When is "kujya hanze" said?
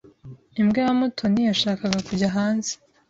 2.07-2.71